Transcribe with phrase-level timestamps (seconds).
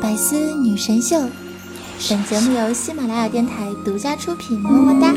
[0.00, 1.18] 百思女神秀，
[2.08, 3.52] 本节目由喜马拉雅电台
[3.84, 5.12] 独家出品，么么哒。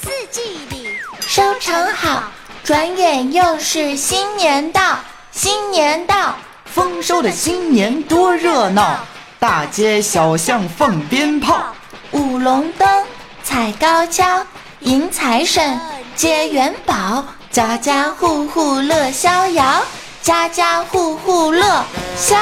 [0.00, 0.40] 四季
[0.70, 0.86] 里
[1.20, 2.24] 收成好，
[2.62, 4.98] 转眼又是新年到，
[5.30, 8.98] 新年到，丰收的新年多热闹，
[9.38, 11.74] 大街小巷放鞭炮，
[12.12, 13.04] 舞龙灯，
[13.42, 14.46] 踩高跷，
[14.80, 15.80] 迎财神，
[16.14, 17.24] 接元宝。
[17.52, 19.84] 家家户户乐逍遥，
[20.22, 21.84] 家家户户乐
[22.16, 22.34] 逍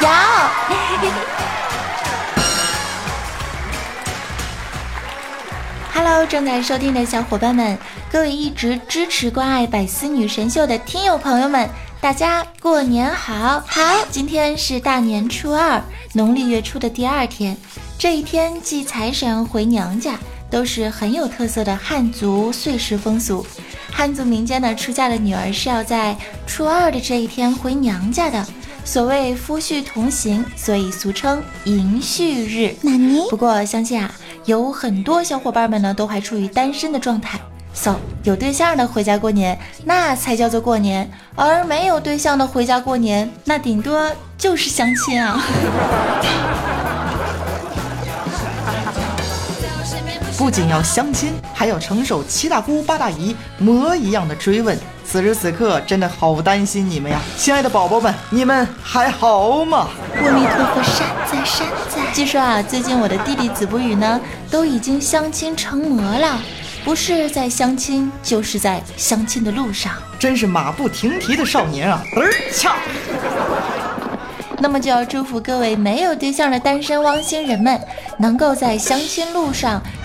[0.00, 0.10] 遥。
[5.94, 7.78] Hello，正在收听的小伙伴们，
[8.10, 11.70] 各位一直支持关爱百思女神秀的听友朋友们，
[12.00, 13.62] 大家过年好！
[13.64, 15.80] 好，今天是大年初二，
[16.14, 17.56] 农历月初的第二天，
[17.96, 20.18] 这一天祭财神回娘家，
[20.50, 23.46] 都是很有特色的汉族岁时风俗。
[23.92, 26.16] 汉族民间呢，出嫁的女儿是要在
[26.46, 28.46] 初二的这一天回娘家的，
[28.84, 32.74] 所谓夫婿同行，所以俗称迎婿日。
[33.28, 34.10] 不过相信啊，
[34.44, 37.40] 有很多小伙伴们呢都还处于单身的状态。
[37.74, 45.40] So 有对象的回家过年，那才叫做过年；而没有对象的回家过年，那顶多就是相亲啊。
[50.38, 54.78] 不仅要相亲，还要承受七大姑八大姨魔一样的追问。
[55.04, 59.88] 此时此刻，真的好担心你们呀，亲爱的宝宝们，你们还好吗？
[60.14, 62.00] 阿弥陀佛，善哉善哉。
[62.14, 66.40] 据说啊，最近我的弟弟子不语呢，都已经相亲成魔了，
[66.84, 72.00] 不是在相亲，就是在相亲的路上，真是马不停蹄的少年啊！
[72.14, 72.76] 嘚儿恰。
[74.60, 77.80] 那么就要祝福各位没有对象的单身汪星人们，
[78.18, 79.80] 能够在相亲路上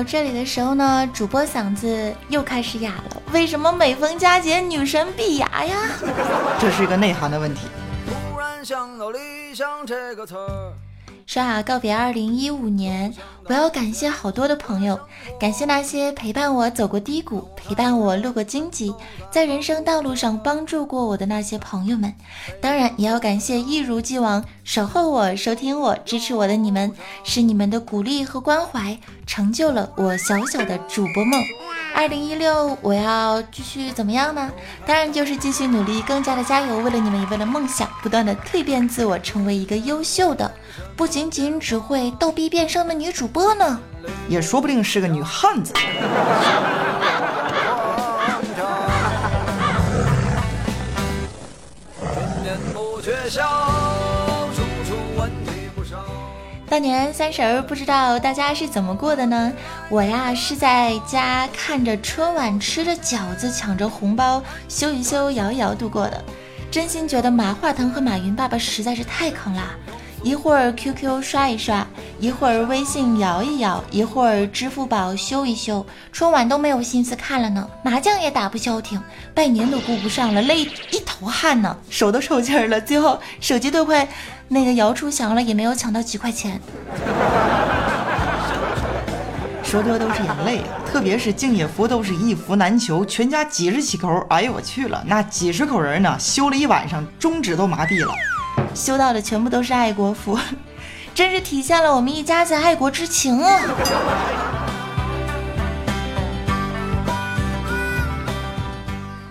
[0.00, 3.22] 到这里的时候呢，主播嗓子又开始哑了。
[3.34, 5.76] 为什么每逢佳节女神必哑呀？
[6.58, 7.66] 这是一个内涵的问题。
[11.30, 13.14] 说啊，告别二零一五年，
[13.44, 14.98] 我要感谢好多的朋友，
[15.38, 18.92] 感谢那些陪伴我走过低谷、陪伴我路过荆棘，
[19.30, 22.12] 在人生道路上帮助过我的那些朋友们。
[22.60, 26.92] 当然，也要感谢一如既往守候我、收听我、支持我的你们，
[27.22, 31.40] 是你们的鼓励和关怀，成就了我小小的主播梦。
[31.94, 34.50] 二零一六，我要继续怎么样呢？
[34.86, 40.50] 当然就是继续努力，更加的加油，为了你们，也为了梦想，不断的蜕变自我，成为一个优秀的，
[40.96, 43.78] 不仅仅只会逗逼变声的女主播呢，
[44.28, 45.74] 也说不定是个女汉子。
[56.70, 59.52] 大年三十儿，不知道大家是怎么过的呢？
[59.88, 66.24] 我呀是在家看着春晚，吃着饺子，抢着红包，修一修，摇一摇度过的。
[66.70, 69.74] 真心觉得马化腾和马云爸爸实在是太坑啦！
[70.22, 71.86] 一会儿 QQ 刷一刷，
[72.18, 77.66] 一会儿微信摇一摇，一会儿支付宝修一修，春晚都没有心思看了呢。
[77.82, 79.00] 麻将也打不消停，
[79.34, 80.60] 拜年都顾不上了，累
[80.90, 82.78] 一头汗呢，手都抽筋儿了。
[82.78, 84.06] 最后手机都快
[84.48, 86.60] 那个摇出翔了，也没有抢到几块钱。
[89.64, 90.82] 说多都是眼泪啊！
[90.84, 98.12] 特别是敬业福都是一福难求，全家几十起口，哎呦我去了，那几十口人呢，修了一晚上，中指都麻痹了。
[98.74, 100.38] 修到的全部都是爱国服，
[101.14, 103.60] 真是体现了我们一家子爱国之情啊！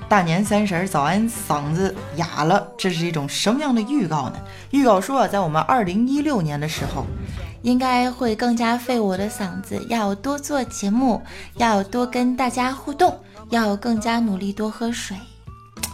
[0.07, 4.33] 大年三十早安，嗓子哑了，这是一种什么样的预告呢？
[4.71, 7.05] 预告说啊，在我们二零一六年的时候，
[7.61, 11.21] 应该会更加费我的嗓子，要多做节目，
[11.57, 13.19] 要多跟大家互动，
[13.49, 15.15] 要更加努力多喝水。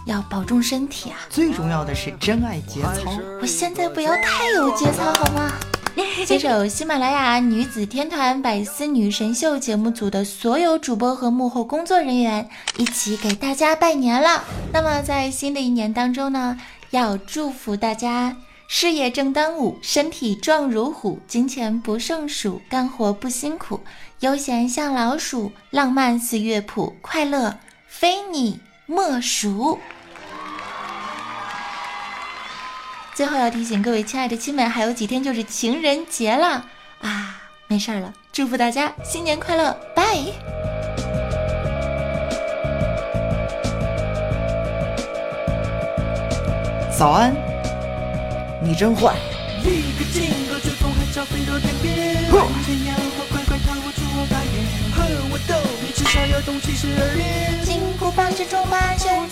[0.05, 1.17] 要保重身体啊！
[1.29, 3.19] 最重要的是真爱节操。
[3.41, 5.51] 我现在不要太有节操好吗？
[6.25, 14.43] 接手喜马拉雅女子天团百思女神秀节目组的所有主播和幕后工作人员，一起给大家拜年了。
[14.73, 16.59] 那么在新的一年当中呢，
[16.89, 18.35] 要祝福大家
[18.67, 23.79] 事业正当午，身体壮如虎，金钱不胜数，干活不辛苦，
[24.19, 27.57] 悠闲像老鼠，浪漫似乐谱，快乐
[27.87, 29.79] 非你莫属。
[33.15, 36.65] 最后要提醒各位亲爱的亲们，还有几天就是情人节了
[36.99, 37.41] 啊！
[37.65, 40.03] 没事了，祝福大家新年快乐，拜。
[46.97, 47.33] 早安，
[48.61, 49.15] 你真坏。
[57.63, 59.24] 金箍棒是竹马，悬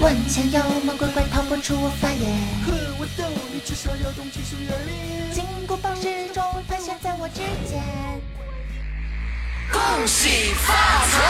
[0.00, 2.24] 万千妖魔鬼怪逃不出我法眼，
[5.34, 7.82] 金箍棒始终盘旋在我指尖。
[9.70, 10.72] 恭喜发
[11.06, 11.29] 财！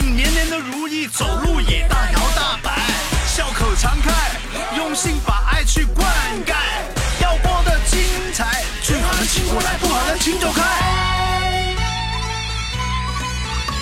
[0.00, 2.72] 年年的如意，走路也大摇大摆，
[3.26, 4.10] 笑口常开，
[4.76, 6.06] 用心把爱去灌
[6.46, 6.54] 溉，
[7.20, 8.00] 要播的精
[8.32, 8.64] 彩。
[8.82, 10.62] 最好的请过来，不好的请走开。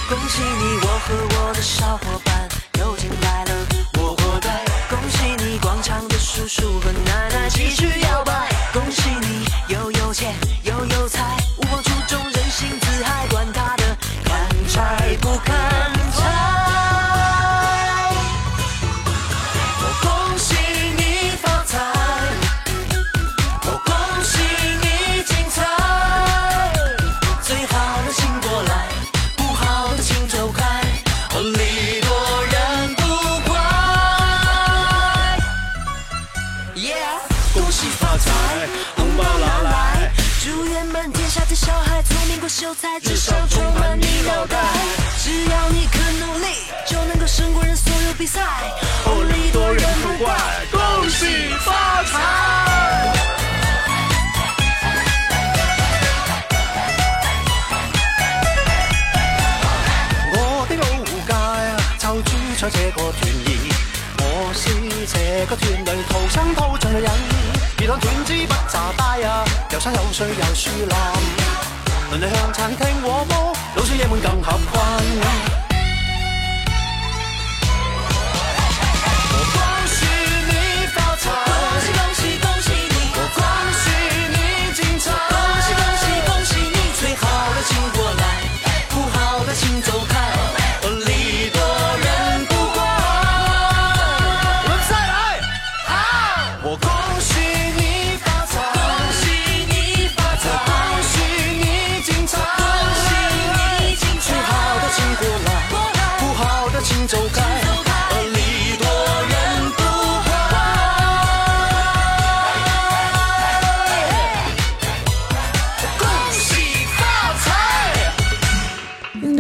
[0.09, 2.49] 恭喜你，我和我的小伙伴
[2.81, 3.67] 又进来了，
[3.99, 4.51] 我活该。
[4.89, 8.49] 恭喜你，广场的叔叔和奶奶继续摇摆。
[8.73, 10.35] 恭喜你，又有钱
[10.65, 15.70] 又有财，无忘初衷，任性自嗨，管他的看拆不开。
[42.99, 44.57] 至少，充满你脑袋。
[45.19, 46.47] 只要你肯努力，
[46.87, 48.41] 就能够胜过人所有比赛。
[49.05, 50.35] 哦，礼多人不怪，
[50.73, 52.13] 恭喜发财。
[60.33, 60.83] 我的老
[61.27, 63.49] 街啊，就住在这个团儿。
[64.19, 64.63] 我是
[65.07, 67.11] 这个团里土生土长的人。
[67.79, 71.70] 而当团子不咋大啊，有山有水有树林。
[72.11, 75.60] 轮流向餐厅和煲，老少爷们更合群。